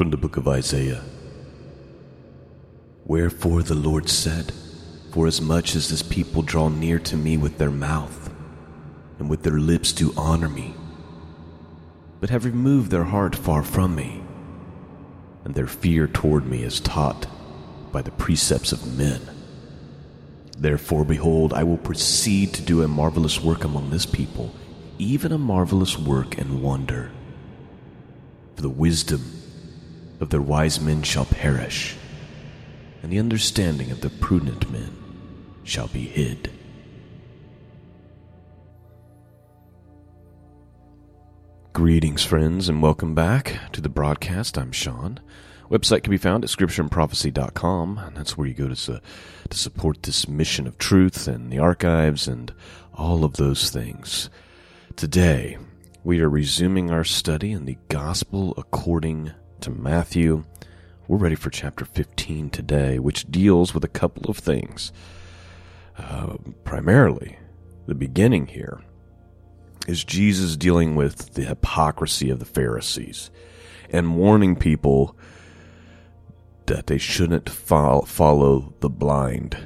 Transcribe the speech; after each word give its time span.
From 0.00 0.08
the 0.08 0.16
book 0.16 0.38
of 0.38 0.48
Isaiah 0.48 1.04
Wherefore 3.04 3.62
the 3.62 3.74
Lord 3.74 4.08
said, 4.08 4.50
Forasmuch 5.10 5.76
as 5.76 5.90
this 5.90 6.02
people 6.02 6.40
draw 6.40 6.70
near 6.70 6.98
to 7.00 7.18
me 7.18 7.36
with 7.36 7.58
their 7.58 7.70
mouth, 7.70 8.32
and 9.18 9.28
with 9.28 9.42
their 9.42 9.58
lips 9.58 9.92
do 9.92 10.14
honor 10.16 10.48
me, 10.48 10.74
but 12.18 12.30
have 12.30 12.46
removed 12.46 12.90
their 12.90 13.04
heart 13.04 13.36
far 13.36 13.62
from 13.62 13.94
me, 13.94 14.22
and 15.44 15.54
their 15.54 15.66
fear 15.66 16.06
toward 16.06 16.46
me 16.46 16.62
is 16.62 16.80
taught 16.80 17.26
by 17.92 18.00
the 18.00 18.12
precepts 18.12 18.72
of 18.72 18.96
men. 18.96 19.20
Therefore, 20.56 21.04
behold, 21.04 21.52
I 21.52 21.64
will 21.64 21.76
proceed 21.76 22.54
to 22.54 22.62
do 22.62 22.82
a 22.82 22.88
marvelous 22.88 23.42
work 23.42 23.64
among 23.64 23.90
this 23.90 24.06
people, 24.06 24.54
even 24.96 25.30
a 25.30 25.36
marvelous 25.36 25.98
work 25.98 26.38
and 26.38 26.62
wonder. 26.62 27.10
For 28.56 28.62
the 28.62 28.70
wisdom 28.70 29.39
of 30.20 30.30
their 30.30 30.42
wise 30.42 30.80
men 30.80 31.02
shall 31.02 31.24
perish, 31.24 31.96
and 33.02 33.10
the 33.10 33.18
understanding 33.18 33.90
of 33.90 34.02
the 34.02 34.10
prudent 34.10 34.70
men 34.70 34.96
shall 35.64 35.88
be 35.88 36.02
hid. 36.02 36.50
Greetings, 41.72 42.22
friends, 42.22 42.68
and 42.68 42.82
welcome 42.82 43.14
back 43.14 43.58
to 43.72 43.80
the 43.80 43.88
broadcast. 43.88 44.58
I'm 44.58 44.72
Shawn. 44.72 45.20
Website 45.70 46.02
can 46.02 46.10
be 46.10 46.18
found 46.18 46.44
at 46.44 46.50
scriptureandprophecy.com, 46.50 47.98
and 47.98 48.16
that's 48.16 48.36
where 48.36 48.48
you 48.48 48.54
go 48.54 48.68
to, 48.68 48.76
su- 48.76 48.98
to 49.48 49.56
support 49.56 50.02
this 50.02 50.28
mission 50.28 50.66
of 50.66 50.76
truth 50.76 51.28
and 51.28 51.50
the 51.50 51.60
archives 51.60 52.26
and 52.26 52.52
all 52.92 53.24
of 53.24 53.34
those 53.34 53.70
things. 53.70 54.28
Today, 54.96 55.56
we 56.02 56.20
are 56.20 56.28
resuming 56.28 56.90
our 56.90 57.04
study 57.04 57.52
in 57.52 57.66
the 57.66 57.78
Gospel 57.88 58.52
according 58.58 59.30
to 59.60 59.70
Matthew. 59.70 60.44
We're 61.06 61.18
ready 61.18 61.34
for 61.34 61.50
chapter 61.50 61.84
15 61.84 62.48
today, 62.50 62.98
which 62.98 63.30
deals 63.30 63.74
with 63.74 63.84
a 63.84 63.88
couple 63.88 64.30
of 64.30 64.38
things. 64.38 64.90
Uh, 65.98 66.36
primarily, 66.64 67.38
the 67.86 67.94
beginning 67.94 68.46
here 68.46 68.80
is 69.86 70.02
Jesus 70.02 70.56
dealing 70.56 70.94
with 70.96 71.34
the 71.34 71.44
hypocrisy 71.44 72.30
of 72.30 72.38
the 72.38 72.46
Pharisees 72.46 73.30
and 73.90 74.16
warning 74.16 74.56
people 74.56 75.14
that 76.66 76.86
they 76.86 76.98
shouldn't 76.98 77.50
fo- 77.50 78.02
follow 78.02 78.72
the 78.80 78.88
blind. 78.88 79.58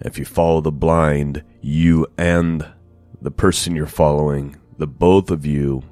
If 0.00 0.18
you 0.18 0.24
follow 0.24 0.62
the 0.62 0.72
blind, 0.72 1.42
you 1.60 2.06
and 2.16 2.66
the 3.20 3.30
person 3.30 3.76
you're 3.76 3.86
following, 3.86 4.56
the 4.78 4.86
both 4.86 5.30
of 5.30 5.44
you 5.44 5.82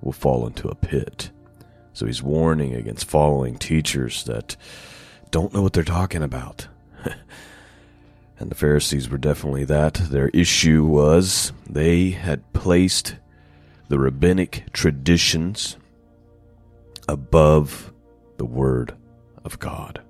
will 0.00 0.12
fall 0.12 0.46
into 0.46 0.68
a 0.68 0.74
pit. 0.76 1.30
So 1.94 2.06
he's 2.06 2.22
warning 2.22 2.74
against 2.74 3.08
following 3.08 3.56
teachers 3.56 4.24
that 4.24 4.56
don't 5.30 5.54
know 5.54 5.62
what 5.62 5.72
they're 5.72 5.84
talking 5.84 6.24
about. 6.24 6.66
and 8.38 8.50
the 8.50 8.56
Pharisees 8.56 9.08
were 9.08 9.16
definitely 9.16 9.64
that. 9.64 9.94
Their 9.94 10.28
issue 10.30 10.84
was 10.84 11.52
they 11.70 12.10
had 12.10 12.52
placed 12.52 13.14
the 13.88 13.98
rabbinic 14.00 14.64
traditions 14.72 15.76
above 17.08 17.92
the 18.38 18.44
Word 18.44 18.96
of 19.44 19.60
God. 19.60 20.02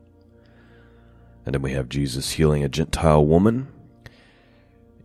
And 1.44 1.54
then 1.54 1.60
we 1.60 1.72
have 1.72 1.91
Jesus 1.91 2.32
healing 2.32 2.64
a 2.64 2.69
Gentile 2.70 3.26
woman. 3.26 3.69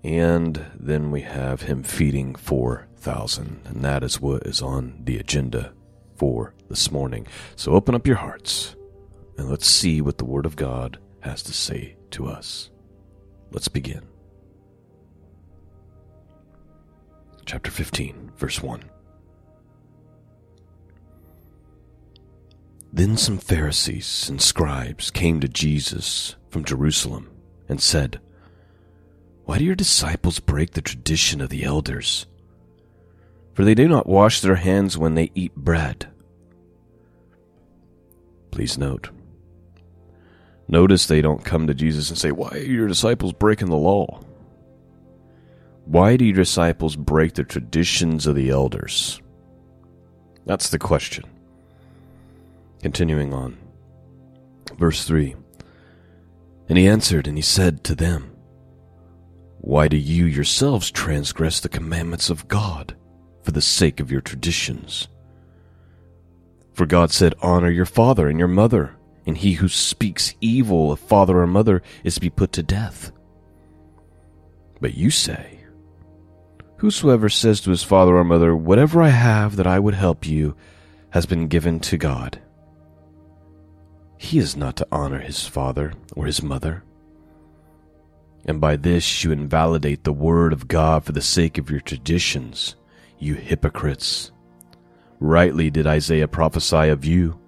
And 0.02 0.66
then 0.80 1.12
we 1.12 1.22
have 1.22 1.64
him 1.64 1.84
feeding 1.84 2.36
4,000. 2.36 3.59
And 3.66 3.84
that 3.84 4.02
is 4.02 4.22
what 4.22 4.44
is 4.48 4.62
on 4.62 5.02
the 5.04 5.18
agenda 5.18 5.74
for 6.19 6.53
this 6.69 6.91
morning. 6.91 7.25
So 7.56 7.72
open 7.72 7.96
up 7.96 8.06
your 8.06 8.18
hearts 8.18 8.75
and 9.38 9.50
let's 9.50 9.68
see 9.68 10.02
what 10.02 10.18
the 10.18 10.25
Word 10.25 10.46
of 10.46 10.57
God 10.57 11.00
has 11.22 11.41
to 11.44 11.53
say 11.53 11.96
to 12.12 12.28
us. 12.28 12.69
Let's 13.52 13.69
begin. 13.69 14.02
Chapter 17.46 17.72
15, 17.72 18.34
verse 18.35 18.62
1. 18.62 18.84
Then 22.91 23.16
some 23.16 23.38
Pharisees 23.38 24.28
and 24.30 24.41
scribes 24.41 25.12
came 25.12 25.40
to 25.40 25.47
Jesus 25.47 26.36
from 26.50 26.66
Jerusalem 26.66 27.30
and 27.69 27.81
said, 27.81 28.19
Why 29.46 29.57
do 29.57 29.63
your 29.63 29.75
disciples 29.75 30.40
break 30.40 30.72
the 30.72 30.81
tradition 30.81 31.40
of 31.40 31.50
the 31.50 31.63
elders? 31.63 32.25
For 33.59 33.66
they 33.66 33.75
do 33.75 33.90
not 33.90 34.08
wash 34.08 34.40
their 34.40 34.56
hands 34.56 34.97
when 34.97 35.16
they 35.16 35.31
eat 35.36 35.53
bread. 35.53 36.08
Please 38.52 38.78
note. 38.78 39.09
Notice 40.70 41.06
they 41.06 41.22
don't 41.22 41.44
come 41.44 41.68
to 41.68 41.74
Jesus 41.74 42.08
and 42.09 42.18
say, 42.18 42.31
Why 42.31 42.52
are 42.52 42.58
your 42.59 42.88
disciples 42.88 43.34
breaking 43.34 43.68
the 43.68 43.75
law? 43.75 44.22
Why 45.84 46.16
do 46.16 46.24
your 46.24 46.38
disciples 46.38 46.96
break 46.96 47.34
the 47.34 47.44
traditions 47.44 48.28
of 48.28 48.36
the 48.36 48.50
elders? 48.50 49.22
That's 50.46 50.69
the 50.69 50.80
question. 50.80 51.25
Continuing 52.81 53.34
on. 53.34 53.58
Verse 54.78 55.03
3 55.03 55.36
And 56.69 56.78
he 56.78 56.88
answered 56.88 57.28
and 57.28 57.38
he 57.38 57.42
said 57.42 57.84
to 57.84 57.94
them, 57.94 58.31
Why 59.58 59.90
do 59.90 59.98
you 59.98 60.24
yourselves 60.24 60.90
transgress 60.90 61.59
the 61.59 61.68
commandments 61.68 62.30
of 62.30 62.48
God 62.48 62.96
for 63.50 63.54
the 63.54 63.62
sake 63.62 64.00
of 64.00 64.12
your 64.12 64.22
traditions? 64.22 65.08
For 66.74 66.86
God 66.86 67.12
said, 67.12 67.34
Honor 67.42 67.72
your 67.72 67.86
father 67.86 68.30
and 68.30 68.38
your 68.38 68.48
mother, 68.48 68.96
and 69.26 69.36
he 69.36 69.54
who 69.54 69.68
speaks 69.68 70.36
evil 70.40 70.92
of 70.92 71.00
father 71.00 71.40
or 71.40 71.48
mother 71.48 71.82
is 72.04 72.16
to 72.16 72.22
be 72.22 72.30
put 72.30 72.52
to 72.54 72.64
death. 72.64 73.12
But 74.80 74.94
you 74.94 75.10
say, 75.10 75.62
Whosoever 76.78 77.28
says 77.28 77.60
to 77.62 77.72
his 77.72 77.84
father 77.84 78.16
or 78.16 78.24
mother, 78.24 78.56
Whatever 78.56 79.02
I 79.02 79.10
have 79.10 79.56
that 79.56 79.68
I 79.68 79.80
would 79.80 79.96
help 79.96 80.28
you, 80.28 80.56
has 81.10 81.26
been 81.26 81.48
given 81.48 81.80
to 81.80 81.98
God 81.98 82.40
he 84.22 84.38
is 84.38 84.58
not 84.58 84.76
to 84.76 84.88
honor 84.92 85.20
his 85.20 85.48
father 85.48 85.94
or 86.14 86.26
his 86.26 86.44
mother. 86.44 86.84
And 88.46 88.60
by 88.60 88.76
this 88.76 89.24
you 89.24 89.31
invalidate 89.31 90.04
the 90.04 90.12
word 90.12 90.52
of 90.52 90.68
God 90.68 91.06
for 91.06 91.14
the 91.14 91.22
sake 91.22 91.58
of 91.58 91.72
your 91.72 91.80
traditions, 91.80 92.76
you 93.19 93.35
hypocrites. 93.35 94.31
Rightly 95.19 95.69
did 95.69 95.85
Isaiah 95.85 96.28
prophesy 96.28 96.90
of 96.90 97.06
you. 97.06 97.40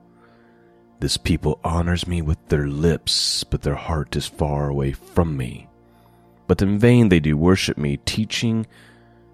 This 1.00 1.18
people 1.18 1.60
honors 1.64 2.06
me 2.06 2.22
with 2.22 2.38
their 2.48 2.68
lips, 2.68 3.44
but 3.44 3.62
their 3.62 3.76
heart 3.76 4.16
is 4.16 4.28
far 4.28 4.70
away 4.70 4.92
from 4.92 5.36
me. 5.36 5.68
But 6.48 6.62
in 6.62 6.78
vain 6.78 7.10
they 7.10 7.20
do 7.20 7.38
worship 7.38 7.78
me, 7.78 7.98
teaching 8.06 8.68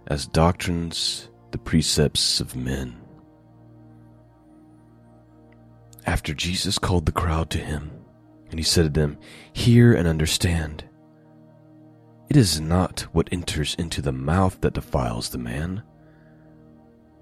as 0.05 0.27
doctrines 0.27 1.29
the 1.51 1.57
precepts 1.57 2.39
of 2.39 2.55
men. 2.55 2.95
After 6.05 6.33
Jesus 6.33 6.79
called 6.79 7.05
the 7.05 7.11
crowd 7.11 7.49
to 7.49 7.57
him, 7.57 7.91
and 8.49 8.59
he 8.59 8.63
said 8.63 8.83
to 8.83 8.89
them, 8.89 9.17
Hear 9.51 9.93
and 9.93 10.07
understand. 10.07 10.85
It 12.29 12.37
is 12.37 12.61
not 12.61 13.01
what 13.13 13.29
enters 13.31 13.75
into 13.75 14.01
the 14.01 14.13
mouth 14.13 14.61
that 14.61 14.73
defiles 14.73 15.29
the 15.29 15.37
man, 15.37 15.83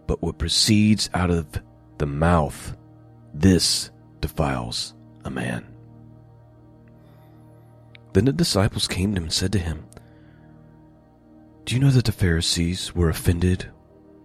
but 0.08 0.22
what 0.22 0.38
proceeds 0.38 1.10
out 1.14 1.30
of 1.30 1.48
the 1.98 2.06
mouth, 2.06 2.76
this 3.34 3.92
defiles 4.22 4.94
a 5.24 5.30
man. 5.30 5.66
Then 8.14 8.26
the 8.26 8.34
disciples 8.34 8.88
came 8.88 9.14
to 9.14 9.18
him 9.18 9.24
and 9.26 9.34
said 9.34 9.52
to 9.54 9.60
him, 9.60 9.86
Do 11.66 11.76
you 11.76 11.82
know 11.82 11.92
that 11.92 12.06
the 12.06 12.12
Pharisees 12.12 12.96
were 12.96 13.10
offended 13.10 13.70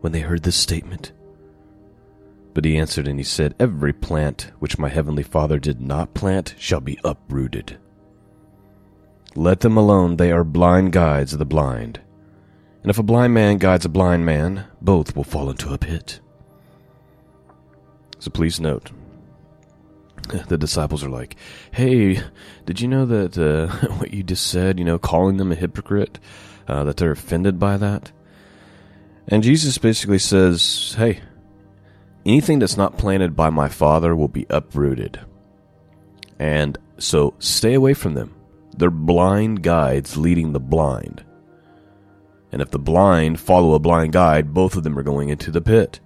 when 0.01 0.13
they 0.13 0.21
heard 0.21 0.43
this 0.43 0.57
statement? 0.57 1.13
But 2.55 2.65
he 2.65 2.79
answered 2.79 3.09
and 3.09 3.19
he 3.19 3.25
said, 3.25 3.55
Every 3.59 3.93
plant 3.93 4.51
which 4.59 4.79
my 4.79 4.89
heavenly 4.89 5.23
Father 5.23 5.59
did 5.59 5.81
not 5.81 6.15
plant 6.15 6.55
shall 6.59 6.81
be 6.81 6.99
uprooted. 7.05 7.79
Let 9.37 9.61
them 9.61 9.77
alone, 9.77 10.17
they 10.17 10.33
are 10.33 10.45
blind 10.45 10.93
guides 10.93 11.33
of 11.33 11.39
the 11.39 11.45
blind. 11.45 12.01
And 12.83 12.91
if 12.91 12.99
a 12.99 13.03
blind 13.03 13.35
man 13.35 13.59
guides 13.59 13.85
a 13.85 13.91
blind 13.91 14.25
man, 14.25 14.67
both 14.81 15.15
will 15.15 15.25
fall 15.25 15.51
into 15.51 15.73
a 15.73 15.79
pit. 15.79 16.21
So 18.19 18.31
please 18.31 18.61
note, 18.61 18.91
the 20.49 20.59
disciples 20.59 21.05
are 21.05 21.11
like, 21.11 21.37
Hey, 21.73 22.23
did 22.65 22.81
you 22.81 22.89
know 22.89 23.07
that 23.07 23.37
uh, 23.37 23.69
what 23.97 24.13
you 24.13 24.23
just 24.23 24.47
said, 24.47 24.79
you 24.79 24.85
know, 24.85 24.99
calling 24.99 25.37
them 25.37 25.53
a 25.53 25.57
hypocrite, 25.57 26.19
uh, 26.69 26.85
that 26.85 26.97
they're 26.97 27.13
offended 27.13 27.59
by 27.59 27.77
that? 27.77 28.13
And 29.29 29.43
Jesus 29.43 29.79
basically 29.79 30.19
says, 30.19 30.95
Hey, 30.97 31.21
anything 32.25 32.59
that's 32.59 32.77
not 32.77 32.99
planted 32.99 33.37
by 33.37 33.51
my 33.51 33.69
Father 33.69 34.17
will 34.17 34.29
be 34.29 34.47
uprooted. 34.49 35.21
And 36.39 36.79
so 36.99 37.35
stay 37.39 37.75
away 37.75 37.93
from 37.95 38.15
them. 38.15 38.35
They're 38.77 38.91
blind 38.91 39.63
guides 39.63 40.17
leading 40.17 40.53
the 40.53 40.61
blind. 40.61 41.25
And 42.53 42.61
if 42.61 42.71
the 42.71 42.79
blind 42.79 43.41
follow 43.41 43.75
a 43.75 43.79
blind 43.79 44.13
guide, 44.13 44.53
both 44.53 44.77
of 44.77 44.83
them 44.83 44.99
are 44.99 45.05
going 45.05 45.29
into 45.29 45.51
the 45.51 45.61
pit. 45.61 46.01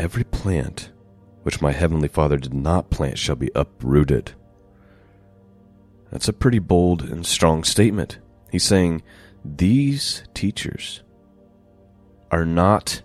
every 0.00 0.24
plant 0.24 0.90
which 1.42 1.60
my 1.60 1.72
heavenly 1.72 2.08
Father 2.08 2.38
did 2.38 2.54
not 2.54 2.90
plant 2.90 3.18
shall 3.18 3.36
be 3.36 3.50
uprooted. 3.54 4.32
That's 6.10 6.28
a 6.28 6.32
pretty 6.32 6.58
bold 6.58 7.02
and 7.02 7.24
strong 7.24 7.64
statement. 7.64 8.18
He's 8.50 8.64
saying 8.64 9.02
these 9.44 10.24
teachers 10.34 11.02
are 12.30 12.46
not 12.46 13.02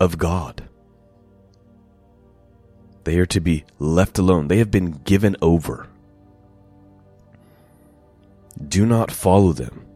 of 0.00 0.16
God. 0.16 0.68
They 3.02 3.18
are 3.18 3.26
to 3.26 3.40
be 3.40 3.64
left 3.78 4.18
alone. 4.18 4.48
They 4.48 4.58
have 4.58 4.70
been 4.70 4.92
given 4.92 5.36
over. 5.42 5.88
Do 8.66 8.84
not 8.84 9.10
follow 9.10 9.52
them. 9.52 9.86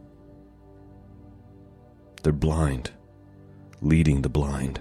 They're 2.23 2.31
blind, 2.31 2.91
leading 3.81 4.21
the 4.21 4.29
blind. 4.29 4.79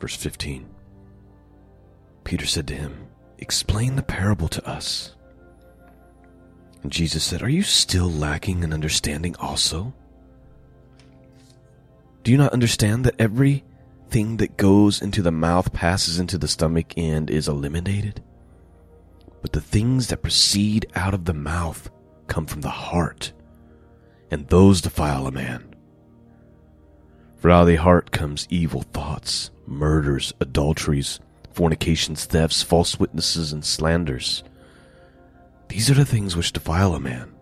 Verse 0.00 0.16
15 0.16 0.68
Peter 2.24 2.46
said 2.46 2.66
to 2.68 2.74
him, 2.74 3.08
Explain 3.38 3.96
the 3.96 4.02
parable 4.02 4.48
to 4.48 4.66
us. 4.66 5.14
And 6.82 6.90
Jesus 6.90 7.22
said, 7.22 7.42
Are 7.42 7.48
you 7.48 7.62
still 7.62 8.10
lacking 8.10 8.62
in 8.62 8.72
understanding 8.72 9.36
also? 9.36 9.92
Do 12.22 12.30
you 12.30 12.38
not 12.38 12.52
understand 12.52 13.04
that 13.04 13.16
everything 13.18 14.36
that 14.38 14.56
goes 14.56 15.02
into 15.02 15.22
the 15.22 15.32
mouth 15.32 15.72
passes 15.72 16.18
into 16.18 16.38
the 16.38 16.48
stomach 16.48 16.96
and 16.96 17.28
is 17.28 17.48
eliminated? 17.48 18.22
But 19.42 19.52
the 19.52 19.60
things 19.60 20.06
that 20.06 20.22
proceed 20.22 20.86
out 20.94 21.14
of 21.14 21.24
the 21.24 21.34
mouth 21.34 21.90
come 22.28 22.46
from 22.46 22.62
the 22.62 22.70
heart, 22.70 23.32
and 24.30 24.48
those 24.48 24.80
defile 24.80 25.26
a 25.26 25.32
man. 25.32 25.74
For 27.36 27.50
out 27.50 27.62
of 27.62 27.66
the 27.66 27.76
heart 27.76 28.12
comes 28.12 28.46
evil 28.50 28.82
thoughts, 28.82 29.50
murders, 29.66 30.32
adulteries, 30.40 31.18
fornications, 31.52 32.24
thefts, 32.24 32.62
false 32.62 33.00
witnesses, 33.00 33.52
and 33.52 33.64
slanders. 33.64 34.44
These 35.68 35.90
are 35.90 35.94
the 35.94 36.04
things 36.04 36.36
which 36.36 36.52
defile 36.52 36.94
a 36.94 37.00
man. 37.00 37.34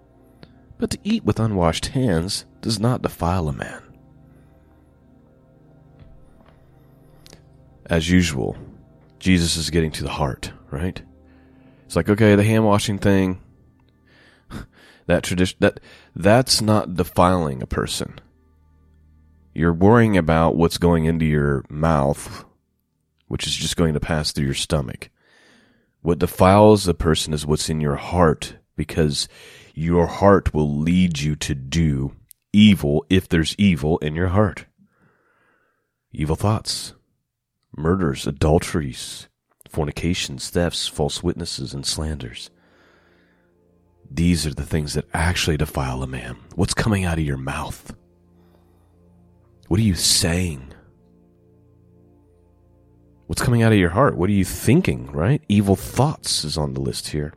But 0.78 0.90
to 0.90 0.98
eat 1.04 1.24
with 1.24 1.38
unwashed 1.38 1.86
hands 1.86 2.46
does 2.62 2.80
not 2.80 3.02
defile 3.02 3.48
a 3.48 3.52
man. 3.52 3.82
As 7.86 8.08
usual, 8.08 8.56
Jesus 9.18 9.56
is 9.56 9.68
getting 9.68 9.90
to 9.92 10.02
the 10.02 10.10
heart, 10.10 10.52
right? 10.70 11.02
It's 11.90 11.96
like, 11.96 12.08
okay, 12.08 12.36
the 12.36 12.44
hand 12.44 12.64
washing 12.64 12.98
thing, 12.98 13.40
that 15.08 15.24
tradition, 15.24 15.56
that, 15.58 15.80
that's 16.14 16.62
not 16.62 16.94
defiling 16.94 17.64
a 17.64 17.66
person. 17.66 18.20
You're 19.54 19.72
worrying 19.72 20.16
about 20.16 20.54
what's 20.54 20.78
going 20.78 21.06
into 21.06 21.24
your 21.24 21.64
mouth, 21.68 22.44
which 23.26 23.44
is 23.44 23.56
just 23.56 23.76
going 23.76 23.94
to 23.94 23.98
pass 23.98 24.30
through 24.30 24.44
your 24.44 24.54
stomach. 24.54 25.10
What 26.00 26.20
defiles 26.20 26.86
a 26.86 26.94
person 26.94 27.34
is 27.34 27.44
what's 27.44 27.68
in 27.68 27.80
your 27.80 27.96
heart, 27.96 28.54
because 28.76 29.26
your 29.74 30.06
heart 30.06 30.54
will 30.54 30.72
lead 30.72 31.18
you 31.18 31.34
to 31.34 31.56
do 31.56 32.14
evil 32.52 33.04
if 33.10 33.28
there's 33.28 33.56
evil 33.58 33.98
in 33.98 34.14
your 34.14 34.28
heart. 34.28 34.66
Evil 36.12 36.36
thoughts, 36.36 36.94
murders, 37.76 38.28
adulteries, 38.28 39.26
fornications, 39.70 40.50
thefts, 40.50 40.88
false 40.88 41.22
witnesses, 41.22 41.72
and 41.72 41.86
slanders. 41.86 42.50
These 44.10 44.46
are 44.46 44.54
the 44.54 44.66
things 44.66 44.94
that 44.94 45.08
actually 45.14 45.56
defile 45.56 46.02
a 46.02 46.06
man. 46.06 46.36
What's 46.56 46.74
coming 46.74 47.04
out 47.04 47.18
of 47.18 47.24
your 47.24 47.36
mouth? 47.36 47.94
What 49.68 49.78
are 49.78 49.84
you 49.84 49.94
saying? 49.94 50.74
What's 53.28 53.42
coming 53.42 53.62
out 53.62 53.72
of 53.72 53.78
your 53.78 53.90
heart? 53.90 54.16
What 54.16 54.28
are 54.28 54.32
you 54.32 54.44
thinking, 54.44 55.12
right? 55.12 55.40
Evil 55.48 55.76
thoughts 55.76 56.44
is 56.44 56.58
on 56.58 56.74
the 56.74 56.80
list 56.80 57.08
here. 57.08 57.32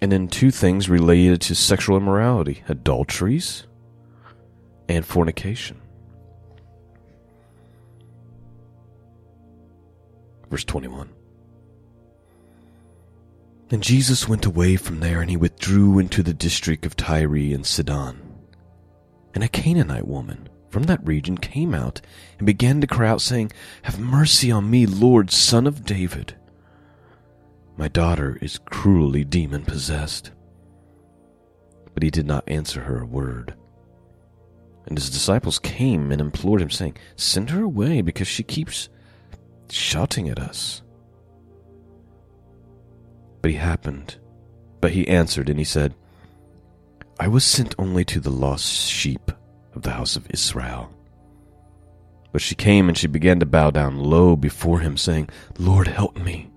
And 0.00 0.10
then 0.10 0.28
two 0.28 0.50
things 0.50 0.88
related 0.88 1.42
to 1.42 1.54
sexual 1.54 1.98
immorality 1.98 2.62
adulteries 2.68 3.66
and 4.88 5.04
fornication. 5.04 5.78
Verse 10.50 10.64
21. 10.64 11.10
And 13.70 13.82
Jesus 13.82 14.26
went 14.26 14.46
away 14.46 14.76
from 14.76 15.00
there, 15.00 15.20
and 15.20 15.28
he 15.28 15.36
withdrew 15.36 15.98
into 15.98 16.22
the 16.22 16.32
district 16.32 16.86
of 16.86 16.96
Tyre 16.96 17.34
and 17.54 17.66
Sidon. 17.66 18.20
And 19.34 19.44
a 19.44 19.48
Canaanite 19.48 20.06
woman 20.06 20.48
from 20.70 20.84
that 20.84 21.06
region 21.06 21.36
came 21.36 21.74
out 21.74 22.00
and 22.38 22.46
began 22.46 22.80
to 22.80 22.86
cry 22.86 23.08
out, 23.08 23.20
saying, 23.20 23.52
Have 23.82 24.00
mercy 24.00 24.50
on 24.50 24.70
me, 24.70 24.86
Lord, 24.86 25.30
son 25.30 25.66
of 25.66 25.84
David. 25.84 26.34
My 27.76 27.88
daughter 27.88 28.38
is 28.40 28.58
cruelly 28.70 29.24
demon 29.24 29.64
possessed. 29.64 30.30
But 31.92 32.02
he 32.02 32.10
did 32.10 32.26
not 32.26 32.48
answer 32.48 32.82
her 32.82 33.00
a 33.00 33.06
word. 33.06 33.54
And 34.86 34.96
his 34.96 35.10
disciples 35.10 35.58
came 35.58 36.10
and 36.10 36.20
implored 36.20 36.62
him, 36.62 36.70
saying, 36.70 36.96
Send 37.16 37.50
her 37.50 37.62
away, 37.62 38.00
because 38.00 38.28
she 38.28 38.42
keeps 38.42 38.88
shouting 39.76 40.28
at 40.28 40.38
us. 40.38 40.82
But 43.42 43.50
he 43.50 43.56
happened. 43.56 44.16
But 44.80 44.92
he 44.92 45.08
answered, 45.08 45.48
and 45.48 45.58
he 45.58 45.64
said, 45.64 45.94
I 47.20 47.28
was 47.28 47.44
sent 47.44 47.74
only 47.78 48.04
to 48.06 48.20
the 48.20 48.30
lost 48.30 48.88
sheep 48.88 49.30
of 49.74 49.82
the 49.82 49.90
house 49.90 50.16
of 50.16 50.30
Israel. 50.30 50.92
But 52.32 52.42
she 52.42 52.54
came 52.54 52.88
and 52.88 52.96
she 52.96 53.06
began 53.06 53.40
to 53.40 53.46
bow 53.46 53.70
down 53.70 53.98
low 53.98 54.36
before 54.36 54.80
him, 54.80 54.96
saying, 54.96 55.30
Lord, 55.58 55.88
help 55.88 56.16
me. 56.16 56.50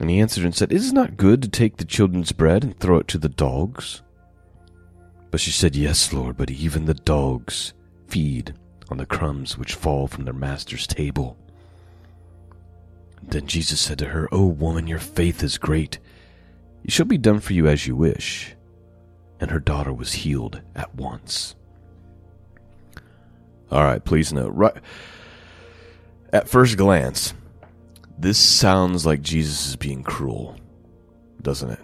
And 0.00 0.08
he 0.08 0.20
answered 0.20 0.44
and 0.44 0.54
said, 0.54 0.72
It 0.72 0.76
is 0.76 0.92
not 0.92 1.16
good 1.16 1.42
to 1.42 1.48
take 1.48 1.76
the 1.76 1.84
children's 1.84 2.32
bread 2.32 2.64
and 2.64 2.78
throw 2.78 2.98
it 2.98 3.08
to 3.08 3.18
the 3.18 3.28
dogs. 3.28 4.02
But 5.30 5.40
she 5.40 5.50
said, 5.50 5.76
Yes, 5.76 6.12
Lord, 6.12 6.36
but 6.36 6.50
even 6.50 6.86
the 6.86 6.94
dogs 6.94 7.74
feed 8.08 8.54
on 8.90 8.98
the 8.98 9.06
crumbs 9.06 9.58
which 9.58 9.74
fall 9.74 10.06
from 10.06 10.24
their 10.24 10.34
master's 10.34 10.86
table. 10.86 11.36
Then 13.28 13.46
Jesus 13.46 13.80
said 13.80 13.98
to 13.98 14.06
her, 14.06 14.28
O 14.32 14.46
woman, 14.46 14.86
your 14.86 14.98
faith 14.98 15.42
is 15.42 15.58
great. 15.58 15.98
It 16.84 16.92
shall 16.92 17.06
be 17.06 17.18
done 17.18 17.40
for 17.40 17.52
you 17.52 17.66
as 17.66 17.86
you 17.86 17.96
wish. 17.96 18.54
And 19.40 19.50
her 19.50 19.60
daughter 19.60 19.92
was 19.92 20.12
healed 20.12 20.60
at 20.74 20.94
once. 20.94 21.54
All 23.70 23.82
right, 23.82 24.04
please 24.04 24.32
note, 24.32 24.52
right 24.54 24.76
at 26.34 26.48
first 26.48 26.76
glance, 26.76 27.32
this 28.18 28.36
sounds 28.38 29.06
like 29.06 29.22
Jesus 29.22 29.68
is 29.68 29.76
being 29.76 30.02
cruel, 30.02 30.56
doesn't 31.40 31.70
it? 31.70 31.78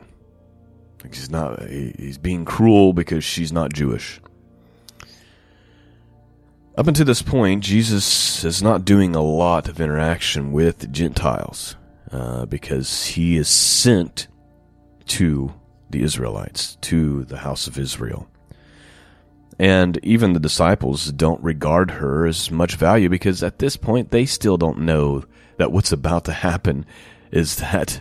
Like 1.05 1.15
he's 1.15 1.31
not 1.31 1.63
he's 1.69 2.19
being 2.19 2.45
cruel 2.45 2.93
because 2.93 3.23
she's 3.23 3.53
not 3.53 3.73
Jewish. 3.73 4.21
Up 6.77 6.87
until 6.87 7.05
this 7.05 7.21
point, 7.21 7.65
Jesus 7.65 8.45
is 8.45 8.63
not 8.63 8.85
doing 8.85 9.17
a 9.17 9.23
lot 9.23 9.69
of 9.69 9.81
interaction 9.81 10.53
with 10.53 10.93
Gentiles 10.93 11.77
uh, 12.13 12.47
because 12.47 13.07
he 13.07 13.37
is 13.37 13.49
sent 13.49 14.29
to 15.07 15.53
the 15.91 16.03
Israelites, 16.03 16.79
to 16.83 17.25
the 17.25 17.39
house 17.39 17.67
of 17.67 17.77
Israel. 17.77 18.29
And 19.59 19.99
even 20.05 20.33
the 20.33 20.41
disciples 20.41 21.11
don't 21.11 21.43
regard 21.43 21.91
her 21.91 22.25
as 22.25 22.53
much 22.53 22.77
value 22.77 23.09
because 23.09 23.43
at 23.43 23.59
this 23.59 23.77
point 23.77 24.11
they 24.11 24.25
still 24.25 24.57
don't 24.57 24.79
know 24.79 25.25
that 25.57 25.73
what's 25.73 25.93
about 25.93 26.25
to 26.27 26.33
happen 26.33 26.87
is 27.33 27.57
that 27.57 28.01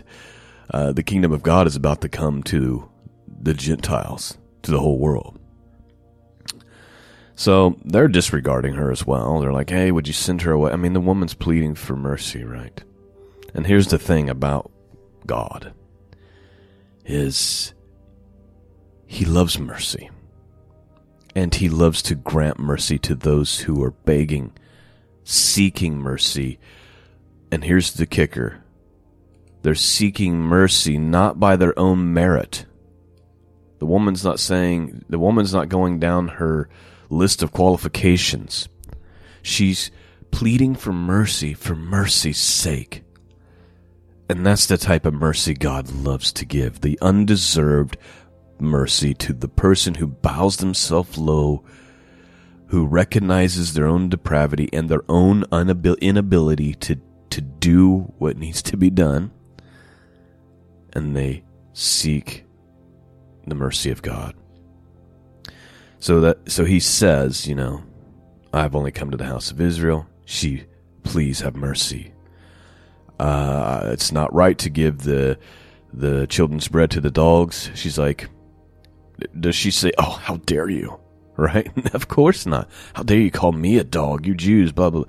uh, 0.72 0.92
the 0.92 1.02
kingdom 1.02 1.32
of 1.32 1.42
God 1.42 1.66
is 1.66 1.74
about 1.74 2.00
to 2.02 2.08
come 2.08 2.44
to 2.44 2.88
the 3.26 3.52
Gentiles, 3.52 4.38
to 4.62 4.70
the 4.70 4.78
whole 4.78 4.98
world. 4.98 5.39
So 7.40 7.78
they're 7.86 8.06
disregarding 8.06 8.74
her 8.74 8.92
as 8.92 9.06
well. 9.06 9.40
They're 9.40 9.50
like, 9.50 9.70
hey, 9.70 9.90
would 9.90 10.06
you 10.06 10.12
send 10.12 10.42
her 10.42 10.52
away? 10.52 10.72
I 10.72 10.76
mean, 10.76 10.92
the 10.92 11.00
woman's 11.00 11.32
pleading 11.32 11.74
for 11.74 11.96
mercy, 11.96 12.44
right? 12.44 12.84
And 13.54 13.66
here's 13.66 13.86
the 13.86 13.98
thing 13.98 14.28
about 14.28 14.70
God 15.24 15.72
is 17.06 17.72
he 19.06 19.24
loves 19.24 19.58
mercy. 19.58 20.10
And 21.34 21.54
he 21.54 21.70
loves 21.70 22.02
to 22.02 22.14
grant 22.14 22.58
mercy 22.58 22.98
to 22.98 23.14
those 23.14 23.60
who 23.60 23.82
are 23.84 23.92
begging, 23.92 24.52
seeking 25.24 25.96
mercy. 25.96 26.58
And 27.50 27.64
here's 27.64 27.94
the 27.94 28.04
kicker. 28.04 28.62
They're 29.62 29.74
seeking 29.74 30.36
mercy 30.36 30.98
not 30.98 31.40
by 31.40 31.56
their 31.56 31.76
own 31.78 32.12
merit. 32.12 32.66
The 33.78 33.86
woman's 33.86 34.24
not 34.26 34.40
saying, 34.40 35.06
the 35.08 35.18
woman's 35.18 35.54
not 35.54 35.70
going 35.70 36.00
down 36.00 36.28
her 36.28 36.68
list 37.10 37.42
of 37.42 37.52
qualifications. 37.52 38.68
She's 39.42 39.90
pleading 40.30 40.76
for 40.76 40.92
mercy 40.92 41.54
for 41.54 41.74
mercy's 41.74 42.38
sake. 42.38 43.02
And 44.28 44.46
that's 44.46 44.66
the 44.66 44.78
type 44.78 45.04
of 45.06 45.14
mercy 45.14 45.54
God 45.54 45.90
loves 45.90 46.32
to 46.34 46.44
give 46.44 46.80
the 46.80 46.98
undeserved 47.02 47.96
mercy 48.60 49.14
to 49.14 49.32
the 49.32 49.48
person 49.48 49.94
who 49.94 50.06
bows 50.06 50.58
themselves 50.58 51.18
low, 51.18 51.64
who 52.68 52.86
recognizes 52.86 53.74
their 53.74 53.86
own 53.86 54.08
depravity 54.08 54.68
and 54.72 54.88
their 54.88 55.02
own 55.08 55.44
inability 55.52 56.74
to, 56.74 56.96
to 57.30 57.40
do 57.40 58.12
what 58.18 58.36
needs 58.36 58.62
to 58.62 58.76
be 58.76 58.90
done, 58.90 59.32
and 60.92 61.16
they 61.16 61.42
seek 61.72 62.44
the 63.46 63.54
mercy 63.54 63.90
of 63.90 64.02
God. 64.02 64.34
So 66.00 66.20
that 66.20 66.50
so 66.50 66.64
he 66.64 66.80
says, 66.80 67.46
you 67.46 67.54
know, 67.54 67.82
I've 68.52 68.74
only 68.74 68.90
come 68.90 69.10
to 69.10 69.16
the 69.16 69.26
house 69.26 69.50
of 69.50 69.60
Israel. 69.60 70.06
She, 70.24 70.64
please 71.02 71.40
have 71.40 71.54
mercy. 71.54 72.12
Uh, 73.18 73.90
it's 73.92 74.10
not 74.10 74.32
right 74.34 74.58
to 74.58 74.70
give 74.70 75.02
the 75.02 75.38
the 75.92 76.26
children's 76.26 76.68
bread 76.68 76.90
to 76.92 77.00
the 77.02 77.10
dogs. 77.10 77.70
She's 77.74 77.98
like, 77.98 78.30
does 79.38 79.54
she 79.54 79.70
say, 79.70 79.92
"Oh, 79.98 80.18
how 80.22 80.36
dare 80.36 80.68
you"? 80.68 80.98
Right? 81.36 81.70
of 81.94 82.08
course 82.08 82.44
not. 82.44 82.68
How 82.92 83.02
dare 83.02 83.16
you 83.18 83.30
call 83.30 83.52
me 83.52 83.78
a 83.78 83.84
dog? 83.84 84.26
You 84.26 84.34
Jews, 84.34 84.72
blah 84.72 84.90
blah. 84.90 85.04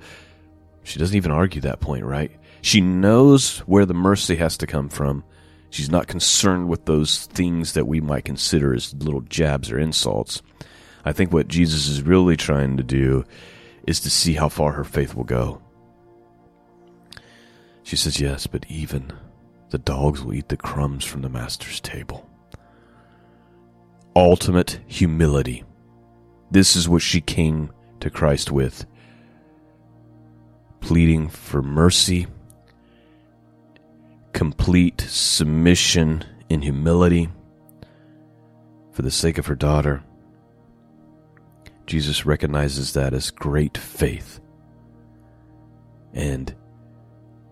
She 0.82 0.98
doesn't 0.98 1.16
even 1.16 1.30
argue 1.30 1.60
that 1.60 1.80
point, 1.80 2.06
right? 2.06 2.30
She 2.62 2.80
knows 2.80 3.58
where 3.60 3.84
the 3.84 3.92
mercy 3.92 4.36
has 4.36 4.56
to 4.58 4.66
come 4.66 4.88
from. 4.88 5.24
She's 5.68 5.90
not 5.90 6.06
concerned 6.06 6.68
with 6.68 6.86
those 6.86 7.26
things 7.26 7.74
that 7.74 7.86
we 7.86 8.00
might 8.00 8.24
consider 8.24 8.72
as 8.74 8.94
little 8.94 9.20
jabs 9.22 9.70
or 9.70 9.78
insults. 9.78 10.42
I 11.04 11.12
think 11.12 11.32
what 11.32 11.48
Jesus 11.48 11.88
is 11.88 12.02
really 12.02 12.36
trying 12.36 12.76
to 12.76 12.82
do 12.82 13.24
is 13.86 14.00
to 14.00 14.10
see 14.10 14.34
how 14.34 14.48
far 14.48 14.72
her 14.72 14.84
faith 14.84 15.14
will 15.14 15.24
go. 15.24 15.60
She 17.82 17.96
says, 17.96 18.20
Yes, 18.20 18.46
but 18.46 18.64
even 18.68 19.12
the 19.70 19.78
dogs 19.78 20.22
will 20.22 20.34
eat 20.34 20.48
the 20.48 20.56
crumbs 20.56 21.04
from 21.04 21.22
the 21.22 21.28
master's 21.28 21.80
table. 21.80 22.28
Ultimate 24.14 24.78
humility. 24.86 25.64
This 26.50 26.76
is 26.76 26.88
what 26.88 27.02
she 27.02 27.20
came 27.20 27.72
to 28.00 28.10
Christ 28.10 28.52
with, 28.52 28.84
pleading 30.80 31.28
for 31.28 31.62
mercy, 31.62 32.26
complete 34.32 35.00
submission 35.00 36.24
in 36.48 36.62
humility 36.62 37.30
for 38.92 39.02
the 39.02 39.10
sake 39.10 39.38
of 39.38 39.46
her 39.46 39.54
daughter 39.54 40.02
Jesus 41.86 42.24
recognizes 42.24 42.92
that 42.92 43.14
as 43.14 43.30
great 43.30 43.76
faith. 43.76 44.40
And 46.12 46.54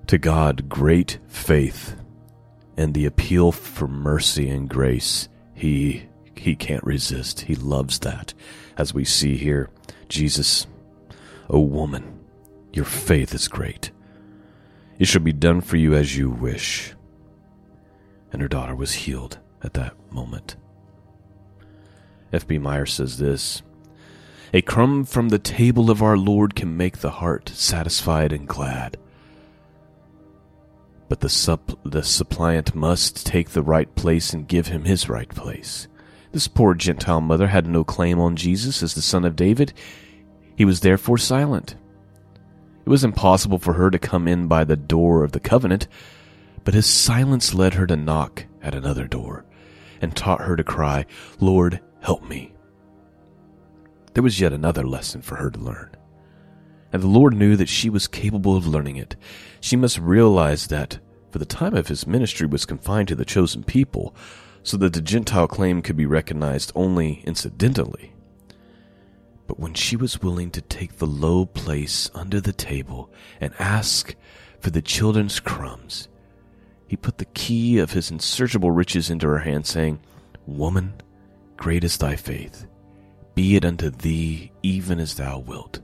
to 0.06 0.18
God, 0.18 0.68
great 0.68 1.18
faith 1.28 1.96
and 2.76 2.94
the 2.94 3.06
appeal 3.06 3.52
for 3.52 3.87
mercy 3.87 4.49
and 4.49 4.68
grace, 4.68 5.28
he 5.54 6.08
he 6.34 6.56
can't 6.56 6.84
resist. 6.84 7.42
He 7.42 7.54
loves 7.54 7.99
that. 7.99 8.32
As 8.78 8.94
we 8.94 9.04
see 9.04 9.37
here, 9.37 9.68
Jesus, 10.08 10.66
O 11.50 11.60
woman, 11.60 12.18
your 12.72 12.87
faith 12.87 13.34
is 13.34 13.46
great. 13.46 13.90
It 14.99 15.06
shall 15.06 15.20
be 15.20 15.34
done 15.34 15.60
for 15.60 15.76
you 15.76 15.94
as 15.94 16.16
you 16.16 16.30
wish. 16.30 16.94
And 18.32 18.40
her 18.40 18.49
daughter 18.49 18.75
was 18.75 18.92
healed 18.92 19.38
at 19.62 19.75
that 19.75 19.94
moment. 20.10 20.56
F.B. 22.32 22.58
Meyer 22.58 22.87
says 22.87 23.18
this 23.18 23.62
a 24.52 24.62
crumb 24.62 25.04
from 25.04 25.28
the 25.28 25.38
table 25.38 25.90
of 25.90 26.02
our 26.02 26.16
Lord 26.16 26.54
can 26.54 26.76
make 26.76 26.99
the 26.99 27.11
heart 27.11 27.49
satisfied 27.50 28.33
and 28.33 28.49
glad. 28.49 28.97
But 31.09 31.21
the, 31.21 31.28
supp- 31.28 31.78
the 31.85 32.02
suppliant 32.02 32.75
must 32.75 33.26
take 33.26 33.50
the 33.50 33.62
right 33.62 33.92
place 33.95 34.33
and 34.33 34.49
give 34.49 34.69
him 34.69 34.85
his 34.85 35.09
right 35.09 35.28
place. 35.28 35.88
This 36.33 36.49
poor 36.49 36.75
Gentile 36.75 37.21
mother 37.21 37.49
had 37.49 37.66
no 37.66 37.85
claim 37.85 38.19
on 38.21 38.37
Jesus 38.37 38.83
as 38.83 38.95
the 38.95 39.02
son 39.02 39.25
of 39.25 39.37
David. 39.37 39.73
He 40.57 40.64
was 40.64 40.80
therefore 40.80 41.19
silent. 41.19 41.76
It 42.85 42.88
was 42.88 43.04
impossible 43.04 43.59
for 43.59 43.75
her 43.75 43.90
to 43.90 43.99
come 43.99 44.26
in 44.26 44.49
by 44.49 44.64
the 44.64 44.76
door 44.76 45.23
of 45.23 45.33
the 45.33 45.40
covenant, 45.40 45.87
but 46.64 46.75
his 46.75 46.87
silence 46.87 47.54
led 47.54 47.75
her 47.75 47.87
to 47.87 47.97
knock 47.97 48.47
at 48.62 48.75
another 48.75 49.07
door 49.07 49.45
and 50.00 50.14
taught 50.14 50.42
her 50.42 50.57
to 50.57 50.64
cry, 50.64 51.07
Lord, 51.38 51.80
help 52.00 52.28
me. 52.28 52.52
There 54.14 54.23
was 54.23 54.40
yet 54.40 54.52
another 54.52 54.87
lesson 54.87 55.23
for 55.23 55.37
her 55.37 55.50
to 55.50 55.61
learn. 55.61 55.90
And 56.93 57.02
the 57.02 57.09
Lord 57.09 57.35
knew 57.35 57.57
that 57.57 57.69
she 57.69 57.88
was 57.88 58.09
capable 58.09 58.57
of 58.57 58.67
learning 58.67 58.97
it. 58.97 59.14
She 59.61 59.76
must 59.76 59.99
realize 59.99 60.67
that, 60.67 60.99
for 61.31 61.38
the 61.38 61.45
time 61.45 61.75
of 61.75 61.88
his 61.88 62.07
ministry 62.07 62.47
was 62.47 62.67
confined 62.67 63.09
to 63.09 63.14
the 63.14 63.25
chosen 63.25 63.62
people, 63.62 64.14
so 64.64 64.76
that 64.79 64.93
the 64.93 65.00
Gentile 65.00 65.47
claim 65.47 65.83
could 65.83 65.97
be 65.97 66.07
recognized 66.07 66.73
only 66.75 67.23
incidentally. 67.25 68.12
But 69.47 69.61
when 69.61 69.75
she 69.75 69.97
was 69.97 70.23
willing 70.23 70.50
to 70.52 70.61
take 70.61 70.97
the 70.97 71.07
low 71.07 71.47
place 71.47 72.11
under 72.14 72.40
the 72.40 72.52
table 72.52 73.12
and 73.40 73.52
ask 73.59 74.14
for 74.59 74.71
the 74.71 74.83
children's 74.83 75.38
crumbs, 75.40 76.09
he 76.88 76.97
put 76.97 77.19
the 77.19 77.25
key 77.26 77.79
of 77.79 77.93
his 77.93 78.11
unsearchable 78.11 78.73
riches 78.73 79.11
into 79.11 79.29
her 79.29 79.38
hand, 79.38 79.67
saying, 79.67 80.00
Woman, 80.47 80.95
great 81.57 81.85
is 81.85 81.97
thy 81.97 82.17
faith 82.17 82.67
be 83.40 83.56
it 83.56 83.64
unto 83.64 83.88
thee 83.88 84.52
even 84.62 85.00
as 85.00 85.14
thou 85.14 85.38
wilt. 85.38 85.80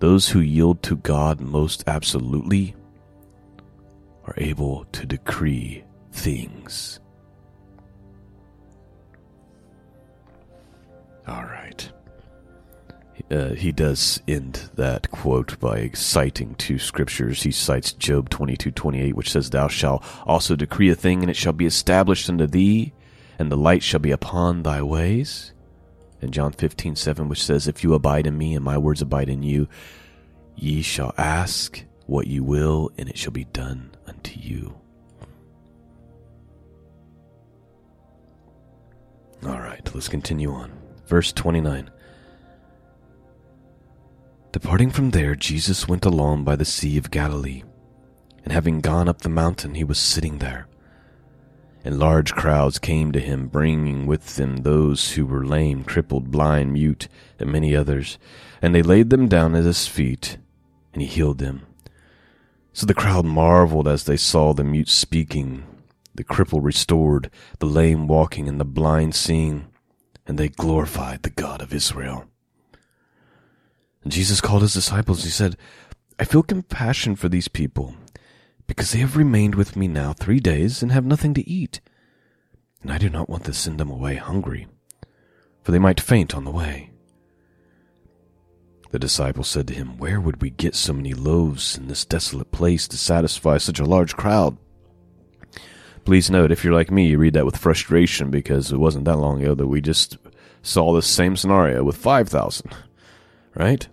Those 0.00 0.28
who 0.28 0.40
yield 0.40 0.82
to 0.82 0.96
God 0.96 1.40
most 1.40 1.84
absolutely 1.86 2.74
are 4.24 4.34
able 4.36 4.86
to 4.86 5.06
decree 5.06 5.84
things. 6.10 6.98
All 11.28 11.44
right. 11.44 11.92
Uh, 13.30 13.50
he 13.50 13.70
does 13.70 14.20
end 14.26 14.68
that 14.74 15.08
quote 15.12 15.60
by 15.60 15.90
citing 15.94 16.56
two 16.56 16.80
scriptures. 16.80 17.44
He 17.44 17.52
cites 17.52 17.92
Job 17.92 18.30
22:28, 18.30 19.14
which 19.14 19.30
says, 19.30 19.50
"Thou 19.50 19.68
shalt 19.68 20.02
also 20.26 20.56
decree 20.56 20.90
a 20.90 20.96
thing, 20.96 21.22
and 21.22 21.30
it 21.30 21.36
shall 21.36 21.52
be 21.52 21.66
established 21.66 22.28
unto 22.28 22.48
thee, 22.48 22.92
and 23.38 23.48
the 23.48 23.56
light 23.56 23.84
shall 23.84 24.00
be 24.00 24.10
upon 24.10 24.64
thy 24.64 24.82
ways." 24.82 25.52
In 26.20 26.32
John 26.32 26.52
15, 26.52 26.96
7, 26.96 27.28
which 27.28 27.44
says, 27.44 27.66
If 27.66 27.82
you 27.82 27.94
abide 27.94 28.26
in 28.26 28.36
me 28.36 28.54
and 28.54 28.64
my 28.64 28.78
words 28.78 29.02
abide 29.02 29.28
in 29.28 29.42
you, 29.42 29.68
ye 30.54 30.82
shall 30.82 31.14
ask 31.16 31.84
what 32.06 32.26
you 32.26 32.44
will, 32.44 32.90
and 32.98 33.08
it 33.08 33.16
shall 33.16 33.32
be 33.32 33.44
done 33.44 33.92
unto 34.06 34.38
you. 34.38 34.74
All 39.46 39.60
right, 39.60 39.88
let's 39.94 40.08
continue 40.08 40.52
on. 40.52 40.72
Verse 41.06 41.32
29. 41.32 41.90
Departing 44.52 44.90
from 44.90 45.10
there, 45.10 45.34
Jesus 45.34 45.88
went 45.88 46.04
along 46.04 46.44
by 46.44 46.56
the 46.56 46.64
Sea 46.64 46.98
of 46.98 47.10
Galilee, 47.10 47.62
and 48.44 48.52
having 48.52 48.80
gone 48.80 49.08
up 49.08 49.22
the 49.22 49.28
mountain, 49.28 49.74
he 49.74 49.84
was 49.84 49.98
sitting 49.98 50.38
there 50.38 50.66
and 51.84 51.98
large 51.98 52.34
crowds 52.34 52.78
came 52.78 53.12
to 53.12 53.20
him, 53.20 53.48
bringing 53.48 54.06
with 54.06 54.36
them 54.36 54.58
those 54.58 55.12
who 55.12 55.24
were 55.24 55.44
lame, 55.44 55.84
crippled, 55.84 56.30
blind, 56.30 56.72
mute, 56.72 57.08
and 57.38 57.50
many 57.50 57.74
others. 57.74 58.18
And 58.60 58.74
they 58.74 58.82
laid 58.82 59.10
them 59.10 59.28
down 59.28 59.54
at 59.54 59.64
his 59.64 59.86
feet, 59.86 60.36
and 60.92 61.00
he 61.02 61.08
healed 61.08 61.38
them. 61.38 61.66
So 62.72 62.86
the 62.86 62.94
crowd 62.94 63.24
marveled 63.24 63.88
as 63.88 64.04
they 64.04 64.16
saw 64.16 64.52
the 64.52 64.64
mute 64.64 64.88
speaking, 64.88 65.64
the 66.14 66.24
cripple 66.24 66.62
restored, 66.62 67.30
the 67.58 67.66
lame 67.66 68.06
walking, 68.06 68.48
and 68.48 68.60
the 68.60 68.64
blind 68.64 69.14
seeing, 69.14 69.66
and 70.26 70.38
they 70.38 70.48
glorified 70.48 71.22
the 71.22 71.30
God 71.30 71.62
of 71.62 71.74
Israel. 71.74 72.26
And 74.02 74.12
Jesus 74.12 74.40
called 74.40 74.62
his 74.62 74.74
disciples. 74.74 75.24
He 75.24 75.30
said, 75.30 75.56
I 76.18 76.24
feel 76.24 76.42
compassion 76.42 77.16
for 77.16 77.28
these 77.28 77.48
people 77.48 77.94
because 78.70 78.92
they 78.92 79.00
have 79.00 79.16
remained 79.16 79.56
with 79.56 79.74
me 79.74 79.88
now 79.88 80.12
three 80.12 80.38
days 80.38 80.80
and 80.80 80.92
have 80.92 81.04
nothing 81.04 81.34
to 81.34 81.50
eat. 81.50 81.80
And 82.82 82.92
I 82.92 82.98
do 82.98 83.10
not 83.10 83.28
want 83.28 83.44
to 83.46 83.52
send 83.52 83.80
them 83.80 83.90
away 83.90 84.14
hungry, 84.14 84.68
for 85.64 85.72
they 85.72 85.80
might 85.80 86.00
faint 86.00 86.36
on 86.36 86.44
the 86.44 86.52
way. 86.52 86.92
The 88.92 89.00
disciples 89.00 89.48
said 89.48 89.66
to 89.66 89.74
him, 89.74 89.98
Where 89.98 90.20
would 90.20 90.40
we 90.40 90.50
get 90.50 90.76
so 90.76 90.92
many 90.92 91.14
loaves 91.14 91.76
in 91.76 91.88
this 91.88 92.04
desolate 92.04 92.52
place 92.52 92.86
to 92.86 92.96
satisfy 92.96 93.58
such 93.58 93.80
a 93.80 93.84
large 93.84 94.16
crowd? 94.16 94.56
Please 96.04 96.30
note, 96.30 96.52
if 96.52 96.62
you're 96.62 96.72
like 96.72 96.92
me, 96.92 97.08
you 97.08 97.18
read 97.18 97.34
that 97.34 97.46
with 97.46 97.56
frustration 97.56 98.30
because 98.30 98.70
it 98.70 98.78
wasn't 98.78 99.04
that 99.06 99.16
long 99.16 99.42
ago 99.42 99.56
that 99.56 99.66
we 99.66 99.80
just 99.80 100.16
saw 100.62 100.94
this 100.94 101.08
same 101.08 101.34
scenario 101.34 101.82
with 101.82 101.96
5,000, 101.96 102.72
right? 103.56 103.88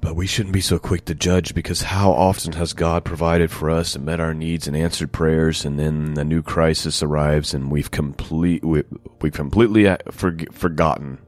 But 0.00 0.14
we 0.14 0.26
shouldn't 0.26 0.52
be 0.52 0.60
so 0.60 0.78
quick 0.78 1.04
to 1.06 1.14
judge 1.14 1.54
because 1.54 1.82
how 1.82 2.12
often 2.12 2.52
has 2.52 2.72
God 2.72 3.04
provided 3.04 3.50
for 3.50 3.70
us 3.70 3.94
and 3.96 4.04
met 4.04 4.20
our 4.20 4.34
needs 4.34 4.68
and 4.68 4.76
answered 4.76 5.12
prayers, 5.12 5.64
and 5.64 5.78
then 5.78 6.14
a 6.16 6.24
new 6.24 6.42
crisis 6.42 7.02
arrives 7.02 7.54
and 7.54 7.70
we've 7.70 7.90
complete 7.90 8.64
we, 8.64 8.84
we've 9.20 9.32
completely 9.32 9.88
uh, 9.88 9.96
for, 10.10 10.36
forgotten, 10.52 11.18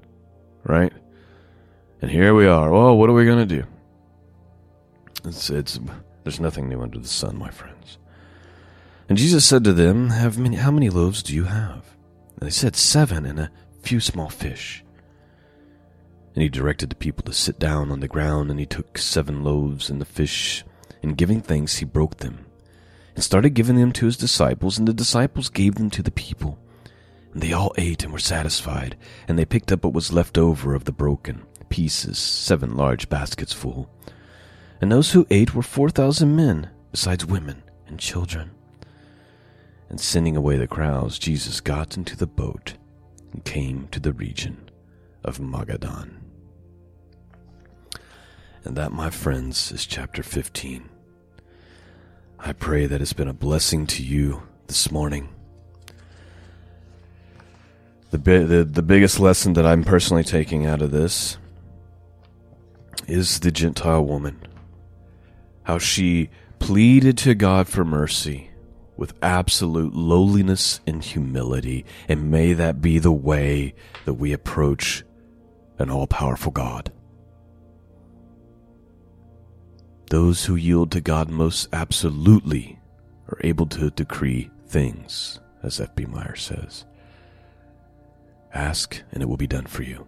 right? 0.65 0.93
And 2.01 2.11
here 2.11 2.35
we 2.35 2.47
are. 2.47 2.71
Well, 2.71 2.97
what 2.97 3.11
are 3.11 3.15
we 3.15 3.27
gonna 3.27 3.47
do? 3.47 3.65
It's 5.25 5.51
it's 5.51 5.81
there's 6.23 6.41
nothing 6.41 6.69
new 6.69 6.83
under 6.83 6.99
the 6.99 7.09
sun, 7.09 7.39
my 7.39 7.51
friends. 7.51 7.99
And 9.09 9.17
Jesus 9.17 9.45
said 9.45 9.65
to 9.65 9.73
them, 9.73 10.11
"Have 10.11 10.39
many? 10.39 10.57
How 10.57 10.71
many 10.71 10.91
loaves 10.91 11.23
do 11.23 11.35
you 11.35 11.45
have?" 11.45 11.97
And 12.41 12.47
they 12.47 12.53
said, 12.53 12.77
Seven 12.77 13.27
and 13.27 13.41
a 13.41 13.51
few 13.83 13.99
small 13.99 14.29
fish. 14.29 14.85
And 16.39 16.45
he 16.45 16.49
directed 16.49 16.89
the 16.89 16.95
people 16.95 17.25
to 17.25 17.33
sit 17.33 17.59
down 17.59 17.91
on 17.91 17.99
the 17.99 18.07
ground, 18.07 18.49
and 18.49 18.61
he 18.61 18.65
took 18.65 18.97
seven 18.97 19.43
loaves 19.43 19.91
and 19.91 20.01
the 20.01 20.05
fish, 20.05 20.65
and 21.03 21.17
giving 21.17 21.41
thanks, 21.41 21.79
he 21.79 21.85
broke 21.85 22.19
them, 22.19 22.47
and 23.17 23.25
started 23.25 23.55
giving 23.55 23.75
them 23.75 23.91
to 23.95 24.07
his 24.07 24.17
disciples, 24.17 24.79
and 24.79 24.87
the 24.87 24.93
disciples 24.93 25.49
gave 25.49 25.75
them 25.75 25.91
to 25.91 26.01
the 26.01 26.13
people. 26.13 26.57
And 27.33 27.43
they 27.43 27.53
all 27.53 27.75
ate 27.77 28.05
and 28.05 28.13
were 28.13 28.21
satisfied, 28.21 28.97
and 29.27 29.37
they 29.37 29.45
picked 29.45 29.73
up 29.73 29.83
what 29.83 29.93
was 29.93 30.13
left 30.13 30.39
over 30.39 30.77
of 30.77 30.85
the 30.85 30.93
broken 30.93 31.43
pieces, 31.71 32.19
seven 32.19 32.77
large 32.77 33.09
baskets 33.09 33.53
full. 33.53 33.91
And 34.81 34.93
those 34.93 35.11
who 35.11 35.27
ate 35.31 35.57
were 35.57 35.63
four 35.65 35.91
thousand 35.91 36.37
men, 36.37 36.71
besides 36.93 37.27
women 37.27 37.65
and 37.89 37.99
children. 37.99 38.53
And 39.89 40.01
sending 40.01 40.37
away 40.37 40.57
the 40.57 40.69
crowds, 40.69 41.19
Jesus 41.19 41.61
got 41.61 41.97
into 41.97 42.17
the 42.17 42.29
boat 42.29 42.75
and 43.33 43.45
came 43.45 43.89
to 43.89 43.99
the 43.99 44.13
region 44.13 44.71
of 45.25 45.41
Magadan. 45.41 46.18
And 48.69 48.77
that, 48.77 48.93
my 48.93 49.09
friends, 49.09 49.73
is 49.73 49.87
chapter 49.87 50.23
15. 50.23 50.91
I 52.39 52.53
pray 52.53 52.85
that 52.85 53.01
it's 53.01 53.15
been 53.15 53.27
a 53.27 53.33
blessing 53.33 53.87
to 53.87 54.03
you 54.03 54.43
this 54.67 54.93
morning. 54.93 55.31
The, 58.11 58.19
the, 58.19 58.69
the 58.71 58.83
biggest 58.83 59.19
lesson 59.19 59.55
that 59.55 59.65
I'm 59.65 59.85
personally 59.85 60.23
taking 60.23 60.67
out 60.67 60.83
of 60.83 60.91
this 60.91 61.39
is 63.07 63.41
the 63.41 63.51
Gentile 63.51 64.05
woman. 64.05 64.39
How 65.63 65.79
she 65.79 66.29
pleaded 66.59 67.17
to 67.19 67.35
God 67.35 67.69
for 67.69 67.87
mercy 67.87 68.51
with 68.99 69.15
absolute 69.23 69.95
lowliness 69.95 70.81
and 70.87 71.03
humility, 71.03 71.87
and 72.07 72.31
may 72.31 72.53
that 72.53 72.83
be 72.83 72.99
the 72.99 73.13
way 73.13 73.75
that 74.05 74.15
we 74.15 74.35
approach 74.35 75.05
an 75.79 75.89
all 75.89 76.07
powerful 76.07 76.53
God. 76.53 76.93
Those 80.11 80.47
who 80.47 80.57
yield 80.57 80.91
to 80.93 81.01
God 81.01 81.29
most 81.29 81.69
absolutely 81.73 82.79
are 83.29 83.39
able 83.43 83.67
to 83.67 83.91
decree 83.91 84.51
things, 84.67 85.39
as 85.63 85.81
F.B. 85.81 86.07
Meyer 86.07 86.37
says. 86.37 86.87
Ask, 88.55 89.03
and 89.13 89.23
it 89.23 89.27
will 89.27 89.37
be 89.37 89.47
done 89.47 89.67
for 89.67 89.83
you. 89.83 90.07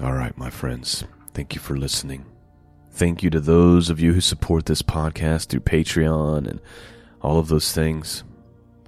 All 0.00 0.12
right, 0.12 0.36
my 0.36 0.50
friends, 0.50 1.04
thank 1.32 1.54
you 1.54 1.60
for 1.60 1.76
listening. 1.76 2.26
Thank 2.90 3.22
you 3.22 3.30
to 3.30 3.40
those 3.40 3.88
of 3.88 4.00
you 4.00 4.12
who 4.12 4.20
support 4.20 4.66
this 4.66 4.82
podcast 4.82 5.46
through 5.46 5.60
Patreon 5.60 6.46
and 6.46 6.60
all 7.22 7.38
of 7.38 7.48
those 7.48 7.72
things. 7.72 8.22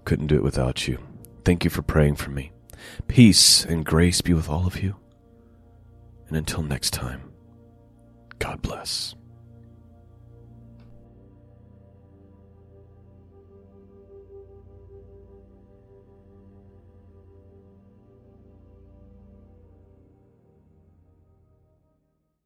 Couldn't 0.04 0.26
do 0.26 0.36
it 0.36 0.42
without 0.42 0.86
you. 0.86 0.98
Thank 1.44 1.64
you 1.64 1.70
for 1.70 1.80
praying 1.80 2.16
for 2.16 2.30
me. 2.30 2.52
Peace 3.08 3.64
and 3.64 3.84
grace 3.84 4.20
be 4.20 4.34
with 4.34 4.50
all 4.50 4.66
of 4.66 4.82
you. 4.82 4.96
And 6.34 6.40
until 6.40 6.64
next 6.64 6.92
time, 6.92 7.30
God 8.40 8.60
bless. 8.60 9.14